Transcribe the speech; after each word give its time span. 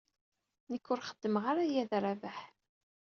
Nekk 0.71 0.85
ur 0.91 1.03
xeddmeɣ 1.09 1.43
ara 1.51 1.63
aya 1.65 1.83
d 1.89 1.91
Rabaḥ. 2.03 2.37